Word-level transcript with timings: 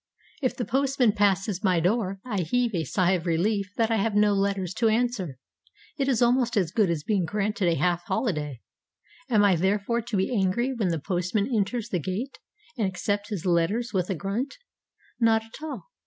If 0.41 0.55
the 0.57 0.65
postman 0.65 1.11
passes 1.11 1.63
my 1.63 1.79
door, 1.79 2.19
I 2.25 2.39
heave 2.41 2.73
a 2.73 2.85
sigh 2.85 3.11
of 3.11 3.27
relief 3.27 3.69
that 3.77 3.91
I 3.91 3.97
have 3.97 4.15
no 4.15 4.33
letters 4.33 4.73
to 4.79 4.87
answer; 4.89 5.37
it 5.95 6.07
is 6.07 6.23
almost 6.23 6.57
as 6.57 6.71
good 6.71 6.89
as 6.89 7.03
being 7.03 7.23
granted 7.23 7.67
a 7.67 7.75
half 7.75 8.01
holiday. 8.05 8.61
Am 9.29 9.43
I 9.43 9.55
therefore 9.55 10.01
to 10.01 10.17
be 10.17 10.35
angry 10.35 10.73
when 10.73 10.87
the 10.89 10.97
postman 10.97 11.47
enters 11.55 11.89
the 11.89 11.99
gate, 11.99 12.39
and 12.79 12.87
accept 12.87 13.29
his 13.29 13.45
letters 13.45 13.93
with 13.93 14.09
a 14.09 14.15
grunt? 14.15 14.57
Not 15.19 15.43
at 15.43 15.61
all. 15.63 15.91